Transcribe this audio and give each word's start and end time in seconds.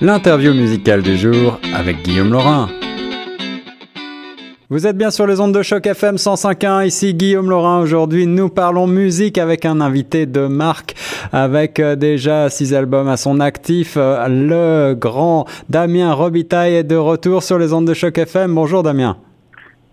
L'interview 0.00 0.52
musicale 0.54 1.02
du 1.02 1.16
jour 1.16 1.58
avec 1.74 2.02
Guillaume 2.02 2.32
Laurin. 2.32 2.68
Vous 4.70 4.86
êtes 4.86 4.96
bien 4.96 5.10
sur 5.10 5.26
les 5.26 5.38
ondes 5.38 5.54
de 5.54 5.62
choc 5.62 5.86
FM 5.86 6.16
105.1, 6.16 6.86
ici 6.86 7.14
Guillaume 7.14 7.50
Laurin. 7.50 7.80
Aujourd'hui, 7.80 8.26
nous 8.26 8.48
parlons 8.48 8.86
musique 8.86 9.36
avec 9.36 9.66
un 9.66 9.80
invité 9.80 10.24
de 10.24 10.46
marque, 10.46 10.94
avec 11.30 11.78
euh, 11.78 11.94
déjà 11.94 12.48
six 12.48 12.72
albums 12.72 13.08
à 13.08 13.18
son 13.18 13.38
actif. 13.38 13.94
Euh, 13.98 14.26
le 14.28 14.94
grand 14.94 15.46
Damien 15.68 16.14
Robitaille 16.14 16.76
est 16.76 16.84
de 16.84 16.96
retour 16.96 17.42
sur 17.42 17.58
les 17.58 17.74
ondes 17.74 17.86
de 17.86 17.94
choc 17.94 18.16
FM. 18.16 18.54
Bonjour 18.54 18.82
Damien. 18.82 19.18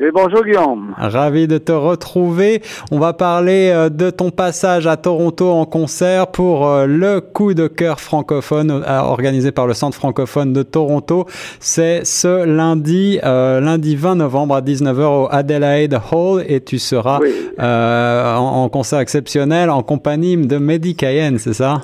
Et 0.00 0.10
bonjour 0.10 0.42
Guillaume. 0.42 0.94
Ravi 0.96 1.46
de 1.46 1.58
te 1.58 1.70
retrouver. 1.70 2.62
On 2.90 2.98
va 2.98 3.12
parler 3.12 3.70
euh, 3.70 3.90
de 3.90 4.08
ton 4.08 4.30
passage 4.30 4.86
à 4.86 4.96
Toronto 4.96 5.50
en 5.50 5.66
concert 5.66 6.28
pour 6.28 6.66
euh, 6.66 6.86
le 6.86 7.20
coup 7.20 7.52
de 7.52 7.66
cœur 7.66 8.00
francophone 8.00 8.70
euh, 8.70 9.00
organisé 9.00 9.52
par 9.52 9.66
le 9.66 9.74
Centre 9.74 9.94
francophone 9.98 10.54
de 10.54 10.62
Toronto. 10.62 11.26
C'est 11.60 12.06
ce 12.06 12.46
lundi, 12.46 13.20
lundi 13.22 13.94
20 13.94 14.14
novembre 14.14 14.54
à 14.54 14.62
19h 14.62 15.24
au 15.24 15.28
Adelaide 15.30 15.98
Hall 16.10 16.42
et 16.48 16.62
tu 16.62 16.78
seras 16.78 17.20
en, 17.58 18.68
concert 18.70 19.00
exceptionnel 19.00 19.68
en 19.68 19.82
compagnie 19.82 20.38
de 20.38 20.56
Mehdi 20.56 20.96
Cayenne, 20.96 21.38
c'est 21.38 21.52
ça? 21.52 21.82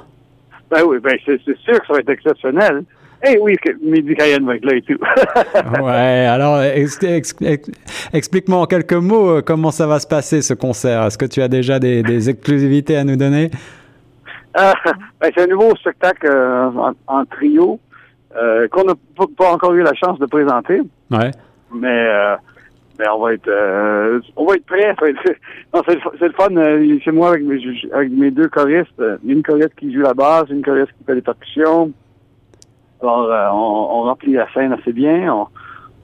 Ben 0.70 0.82
oui, 0.86 0.98
ben 1.02 1.16
c'est 1.24 1.40
sûr 1.44 1.80
que 1.80 1.86
ça 1.86 1.92
va 1.92 1.98
être 2.00 2.10
exceptionnel. 2.10 2.84
Eh 3.26 3.36
oui, 3.40 3.56
Mehdi 3.82 4.14
Cayenne 4.14 4.46
va 4.46 4.54
être 4.54 4.64
là 4.64 4.74
et 4.74 4.82
tout. 4.82 4.98
ouais, 5.82 6.26
alors 6.26 6.60
explique-moi 8.12 8.58
en 8.58 8.66
quelques 8.66 8.92
mots 8.92 9.30
euh, 9.30 9.42
comment 9.42 9.72
ça 9.72 9.88
va 9.88 9.98
se 9.98 10.06
passer 10.06 10.40
ce 10.40 10.54
concert? 10.54 11.02
Est-ce 11.02 11.18
que 11.18 11.24
tu 11.24 11.42
as 11.42 11.48
déjà 11.48 11.80
des, 11.80 12.30
exclusivités 12.30 12.96
à 12.96 13.02
nous 13.02 13.16
donner? 13.16 13.50
Euh, 14.56 14.72
ben, 15.20 15.30
c'est 15.34 15.42
un 15.42 15.46
nouveau 15.48 15.74
spectacle 15.76 16.28
euh, 16.30 16.70
en, 17.08 17.24
trio 17.24 17.80
qu'on 18.70 18.84
n'a 18.84 18.94
pas 19.36 19.50
encore 19.50 19.74
eu 19.74 19.82
la 19.82 19.94
chance 19.94 20.18
de 20.20 20.26
présenter. 20.26 20.80
Ouais. 21.10 21.32
Mais, 21.74 22.06
mais 22.98 23.08
on 23.08 23.20
va 23.20 23.32
être 23.32 23.50
on 24.36 24.46
va 24.46 24.54
être 24.54 24.66
prêts. 24.66 24.94
c'est 25.02 26.20
le 26.20 26.32
fun. 26.34 27.00
c'est 27.04 27.10
moi 27.10 27.30
avec 27.30 27.42
mes, 27.42 27.58
avec 27.92 28.12
mes 28.12 28.30
deux 28.30 28.48
choristes. 28.48 29.02
Une 29.26 29.42
choriste 29.42 29.74
qui 29.76 29.92
joue 29.92 30.02
la 30.02 30.14
basse, 30.14 30.50
une 30.50 30.62
choriste 30.62 30.92
qui 30.96 31.04
fait 31.04 31.16
les 31.16 31.22
percussions. 31.22 31.92
Alors, 33.02 33.30
euh, 33.30 33.48
on, 33.52 34.02
remplit 34.02 34.32
la 34.32 34.50
scène 34.52 34.72
assez 34.72 34.92
bien. 34.92 35.32
On, 35.32 35.46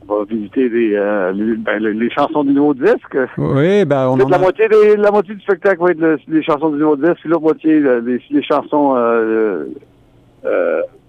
va 0.07 0.25
visiter 0.25 0.69
euh, 0.73 1.33
ben, 1.59 1.83
les, 1.83 2.11
chansons 2.11 2.45
du 2.45 2.53
nouveau 2.53 2.75
disque. 2.75 3.17
Oui, 3.39 3.87
ben 3.87 4.07
on 4.09 4.17
la, 4.17 4.39
moitié 4.39 4.69
la 4.99 5.11
moitié 5.11 5.35
du 5.35 5.41
spectacle 5.41 5.81
va 5.81 5.93
être 5.93 6.21
les 6.29 6.43
chansons 6.43 6.69
du 6.69 6.79
nouveau 6.79 6.97
disque, 6.97 7.25
l'autre 7.25 7.43
moitié 7.43 7.81
les, 7.81 8.43
chansons 8.43 8.95
euh, 8.97 9.65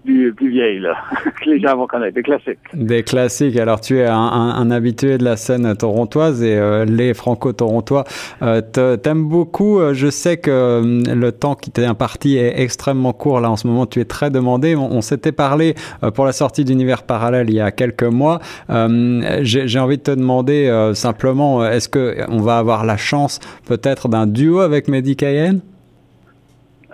plus, 0.05 0.33
plus 0.33 0.49
vieilles, 0.49 0.79
là, 0.79 0.95
que 1.45 1.51
les 1.51 1.59
gens 1.59 1.75
vont 1.77 1.87
connaître, 1.87 2.15
des 2.15 2.23
classiques. 2.23 2.59
Des 2.73 3.03
classiques. 3.03 3.57
Alors, 3.57 3.79
tu 3.79 3.99
es 3.99 4.05
un, 4.05 4.71
habitué 4.71 5.17
de 5.17 5.23
la 5.23 5.37
scène 5.37 5.75
torontoise 5.75 6.43
et 6.43 6.57
euh, 6.57 6.85
les 6.85 7.13
franco-torontois 7.13 8.03
euh, 8.41 8.61
t'aiment 8.97 9.27
beaucoup. 9.27 9.79
Euh, 9.79 9.93
je 9.93 10.09
sais 10.09 10.37
que 10.37 10.51
euh, 10.51 11.15
le 11.15 11.31
temps 11.31 11.55
qui 11.55 11.71
t'est 11.71 11.85
imparti 11.85 12.37
est 12.37 12.59
extrêmement 12.59 13.13
court. 13.13 13.39
Là, 13.39 13.51
en 13.51 13.55
ce 13.55 13.67
moment, 13.67 13.85
tu 13.85 13.99
es 13.99 14.05
très 14.05 14.29
demandé. 14.29 14.75
On, 14.75 15.01
s'était 15.01 15.31
parlé 15.31 15.75
pour 16.15 16.25
la 16.25 16.31
sortie 16.31 16.65
d'Univers 16.65 17.03
Parallèle 17.03 17.49
il 17.49 17.55
y 17.55 17.61
a 17.61 17.71
quelques 17.71 18.03
mois. 18.03 18.39
J'ai 18.69 19.79
envie 19.79 19.97
de 19.97 20.01
te 20.01 20.11
demander 20.11 20.91
simplement, 20.95 21.63
est-ce 21.65 21.89
que 21.89 22.15
on 22.29 22.39
va 22.39 22.57
avoir 22.57 22.85
la 22.85 22.97
chance 22.97 23.39
peut-être 23.67 24.07
d'un 24.07 24.25
duo 24.25 24.61
avec 24.61 24.87
Mehdi 24.87 25.15
Cayenne? 25.15 25.61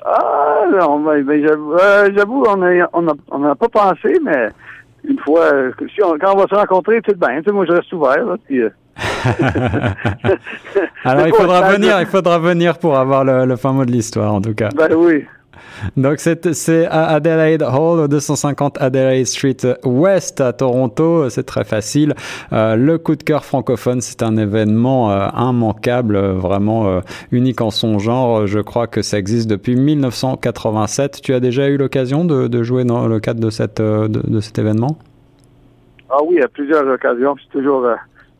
Ah, 0.04 0.31
euh, 0.74 2.10
j'avoue, 2.16 2.44
on 2.48 2.58
n'a 2.58 2.88
on 2.94 3.08
a, 3.08 3.14
on 3.32 3.44
a 3.44 3.56
pas 3.56 3.70
pensé, 3.70 4.20
mais 4.24 4.50
une 5.08 5.20
fois, 5.20 5.50
si 5.94 6.04
on, 6.04 6.18
quand 6.18 6.34
on 6.34 6.38
va 6.38 6.48
se 6.48 6.56
rencontrer, 6.56 7.02
tout 7.02 7.16
bien. 7.16 7.40
Tu 7.40 7.46
sais, 7.46 7.52
moi, 7.52 7.66
je 7.68 7.74
reste 7.74 7.92
ouvert. 7.94 8.26
Là, 8.26 8.36
puis, 8.46 8.62
euh. 8.62 8.70
Alors, 11.06 11.28
il 11.28 11.34
faudra 11.34 11.72
venir, 11.72 12.00
il 12.00 12.06
faudra 12.06 12.40
venir 12.40 12.78
pour 12.78 12.98
avoir 12.98 13.24
le, 13.24 13.46
le 13.46 13.56
fameux 13.56 13.86
de 13.86 13.92
l'histoire, 13.92 14.34
en 14.34 14.42
tout 14.42 14.54
cas. 14.54 14.70
Ben 14.76 14.94
oui. 14.96 15.26
Donc 15.98 16.20
c'est 16.20 16.86
à 16.86 17.08
Adelaide 17.08 17.64
Hall, 17.64 18.00
au 18.00 18.08
250 18.08 18.82
Adelaide 18.82 19.26
Street 19.26 19.58
West 19.84 20.42
à 20.42 20.54
Toronto. 20.54 21.30
C'est 21.30 21.46
très 21.46 21.64
facile. 21.64 22.14
Euh, 22.54 22.76
le 22.76 22.98
coup 22.98 23.16
de 23.16 23.24
cœur 23.24 23.44
francophone, 23.46 24.02
c'est 24.02 24.24
un 24.24 24.38
événement 24.38 25.12
euh, 25.12 25.28
immanquable, 25.36 26.18
vraiment 26.18 26.88
euh, 26.88 27.02
unique 27.32 27.62
en 27.62 27.72
son 27.72 28.00
genre. 28.00 28.48
Je 28.48 28.60
crois 28.60 28.88
que 28.88 29.02
ça 29.02 29.18
existe 29.18 29.50
depuis 29.50 29.76
1987. 29.76 31.22
Tu 31.22 31.34
as 31.34 31.40
déjà 31.40 31.68
eu 31.68 31.78
l'occasion 31.78 32.26
de, 32.26 32.64
jouer 32.64 32.84
dans 32.84 33.08
le 33.08 33.20
cadre 33.20 33.40
de, 33.40 33.50
cette, 33.50 33.82
de, 33.82 34.40
cet 34.40 34.60
événement? 34.60 34.98
Ah 36.10 36.18
oui, 36.28 36.42
à 36.42 36.48
plusieurs 36.48 36.86
occasions. 36.88 37.36
C'est 37.42 37.58
toujours 37.60 37.88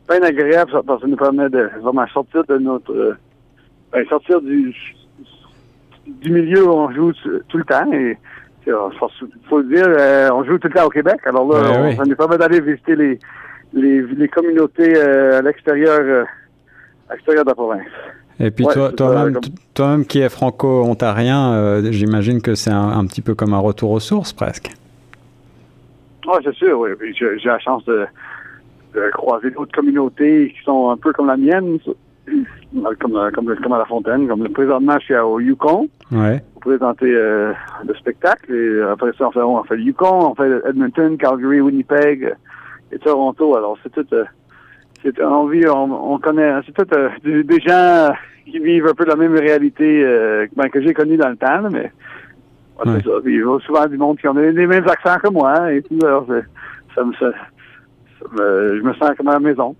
bien 0.08 0.22
agréable 0.22 0.70
parce 0.86 1.00
que 1.00 1.06
ça 1.06 1.10
nous 1.10 1.16
permet 1.16 1.48
de 1.48 1.68
vraiment 1.82 2.06
sortir 2.08 2.44
de 2.44 2.58
notre... 2.58 3.16
Ben, 3.92 4.06
sortir 4.08 4.40
du 4.40 4.74
du 6.06 6.30
milieu 6.30 6.66
où 6.66 6.70
on 6.70 6.90
joue 6.92 7.12
tout 7.48 7.58
le 7.58 7.64
temps. 7.64 7.90
Et 7.92 8.16
il 8.66 8.72
faut 9.48 9.58
le 9.58 9.64
dire, 9.64 9.86
euh, 9.86 10.30
on 10.32 10.44
joue 10.44 10.58
tout 10.58 10.68
le 10.68 10.74
temps 10.74 10.86
au 10.86 10.90
Québec. 10.90 11.20
Alors 11.24 11.52
là, 11.52 11.62
ben 11.62 11.96
on, 11.98 12.06
nous 12.06 12.16
permet 12.16 12.38
d'aller 12.38 12.60
visiter 12.60 12.96
les, 12.96 13.18
les, 13.72 14.02
les 14.02 14.28
communautés 14.28 14.94
euh, 14.96 15.38
à 15.38 15.42
l'extérieur 15.42 16.00
euh, 16.00 16.24
à 17.08 17.14
l'extérieur 17.14 17.44
de 17.44 17.50
la 17.50 17.54
province. 17.54 17.86
Et 18.40 18.50
puis 18.50 18.64
toi, 18.64 18.90
toi-même, 18.92 19.38
toi-même 19.74 20.06
qui 20.06 20.20
es 20.20 20.28
franco-ontarien, 20.28 21.82
j'imagine 21.90 22.40
que 22.40 22.54
c'est 22.54 22.72
un, 22.72 23.06
petit 23.06 23.20
peu 23.20 23.34
comme 23.34 23.52
un 23.52 23.58
retour 23.58 23.90
aux 23.90 24.00
sources 24.00 24.32
presque. 24.32 24.72
Oui, 26.26 26.38
c'est 26.42 26.54
sûr, 26.54 26.78
oui. 26.78 26.90
J'ai, 27.14 27.36
la 27.44 27.58
chance 27.58 27.84
de, 27.84 28.06
de 28.94 29.10
croiser 29.12 29.50
d'autres 29.50 29.72
communautés 29.72 30.54
qui 30.56 30.64
sont 30.64 30.90
un 30.90 30.96
peu 30.96 31.12
comme 31.12 31.26
la 31.26 31.36
mienne, 31.36 31.78
comme, 32.98 33.16
euh, 33.16 33.30
comme, 33.30 33.54
comme 33.56 33.72
à 33.72 33.78
La 33.78 33.84
Fontaine. 33.84 34.26
Comme 34.28 34.48
présentement, 34.48 34.96
je 35.00 35.04
suis 35.04 35.16
au 35.16 35.40
Yukon 35.40 35.88
ouais. 36.10 36.42
pour 36.54 36.62
présenter 36.62 37.12
euh, 37.14 37.52
le 37.86 37.94
spectacle. 37.94 38.52
Et 38.52 38.82
après 38.82 39.12
ça, 39.18 39.28
on 39.28 39.30
fait, 39.30 39.40
on 39.40 39.64
fait 39.64 39.76
le 39.76 39.82
Yukon, 39.82 40.30
on 40.30 40.34
fait 40.34 40.50
Edmonton, 40.68 41.16
Calgary, 41.16 41.60
Winnipeg 41.60 42.34
et 42.90 42.98
Toronto. 42.98 43.56
Alors, 43.56 43.78
c'est 43.82 43.92
tout... 43.92 44.06
Euh, 44.12 44.24
c'est 45.04 45.20
envie, 45.20 45.66
on, 45.66 46.12
on 46.12 46.18
connaît, 46.20 46.52
c'est 46.64 46.72
tout 46.72 46.86
des, 47.24 47.60
gens 47.60 48.12
qui 48.44 48.60
vivent 48.60 48.86
un 48.86 48.94
peu 48.94 49.04
la 49.04 49.16
même 49.16 49.34
réalité 49.36 50.04
ben, 50.54 50.68
que 50.68 50.80
j'ai 50.80 50.94
connue 50.94 51.16
dans 51.16 51.30
le 51.30 51.36
temps, 51.36 51.68
mais 51.72 51.90
c'est 52.84 53.02
ça. 53.02 53.10
Il 53.24 53.34
y 53.34 53.42
a 53.42 53.58
souvent 53.66 53.86
du 53.88 53.98
monde 53.98 54.18
qui 54.18 54.28
ont 54.28 54.34
les, 54.34 54.52
mêmes 54.52 54.86
accents 54.86 55.18
que 55.18 55.28
moi 55.28 55.58
hein, 55.58 55.70
et 55.70 55.82
tout. 55.82 55.98
Alors, 56.04 56.28
ça 56.94 57.02
me, 57.02 57.12
ça, 57.14 57.32
me, 58.30 58.76
je 58.78 58.80
me 58.80 58.94
sens 58.94 59.10
comme 59.16 59.26
à 59.26 59.32
la 59.32 59.40
maison. 59.40 59.74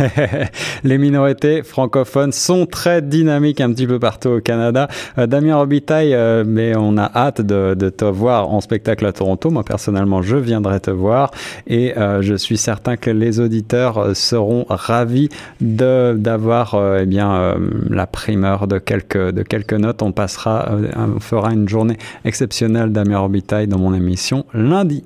les 0.84 0.98
minorités 0.98 1.62
francophones 1.62 2.32
sont 2.32 2.66
très 2.66 3.02
dynamiques 3.02 3.60
un 3.60 3.72
petit 3.72 3.86
peu 3.86 3.98
partout 3.98 4.28
au 4.28 4.40
Canada. 4.40 4.88
Euh, 5.18 5.26
Damien 5.26 5.56
Robitaille, 5.56 6.14
euh, 6.14 6.44
mais 6.46 6.74
on 6.76 6.96
a 6.96 7.10
hâte 7.14 7.40
de, 7.40 7.74
te 7.90 8.04
voir 8.04 8.50
en 8.50 8.60
spectacle 8.60 9.04
à 9.06 9.12
Toronto. 9.12 9.50
Moi, 9.50 9.64
personnellement, 9.64 10.22
je 10.22 10.36
viendrai 10.36 10.80
te 10.80 10.90
voir 10.90 11.30
et 11.66 11.96
euh, 11.96 12.22
je 12.22 12.34
suis 12.34 12.56
certain 12.56 12.96
que 12.96 13.10
les 13.10 13.40
auditeurs 13.40 14.16
seront 14.16 14.66
ravis 14.68 15.28
de 15.60 16.14
d'avoir 16.16 16.76
eh 17.00 17.06
bien 17.06 17.54
la 17.90 18.06
primeur 18.06 18.66
de 18.66 18.78
quelques 18.78 19.30
de 19.30 19.42
quelques 19.42 19.72
notes. 19.74 20.02
On 20.02 20.12
passera, 20.12 20.70
on 20.96 21.20
fera 21.20 21.52
une 21.52 21.68
journée 21.68 21.96
exceptionnelle 22.24 22.92
Damien 22.92 23.18
Robitaille 23.18 23.66
dans 23.66 23.78
mon 23.78 23.94
émission 23.94 24.44
lundi. 24.54 25.04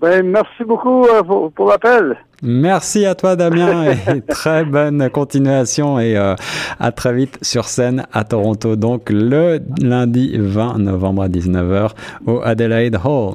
Ben, 0.00 0.24
merci 0.26 0.64
beaucoup 0.64 1.06
pour 1.54 1.68
l'appel. 1.68 2.16
Merci 2.42 3.04
à 3.04 3.14
toi 3.16 3.34
Damien 3.34 3.92
et 3.92 4.20
très 4.28 4.64
bonne 4.64 5.10
continuation 5.10 5.98
et 5.98 6.16
euh, 6.16 6.34
à 6.78 6.92
très 6.92 7.12
vite 7.12 7.36
sur 7.42 7.64
scène 7.64 8.06
à 8.12 8.22
Toronto 8.22 8.76
donc 8.76 9.10
le 9.10 9.60
lundi 9.80 10.36
20 10.38 10.78
novembre 10.78 11.22
à 11.22 11.28
19h 11.28 11.90
au 12.26 12.40
Adelaide 12.42 12.96
Hall. 13.04 13.34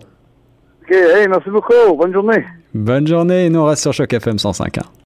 Ok, 0.83 0.95
merci 1.30 1.50
beaucoup, 1.50 1.74
bonne 1.98 2.13
journée. 2.13 2.45
Bonne 2.74 3.06
journée 3.06 3.45
et 3.45 3.50
nous 3.50 3.60
on 3.60 3.66
reste 3.66 3.81
sur 3.81 3.94
Choc 3.94 4.13
FM 4.13 4.38
105.1. 4.38 4.81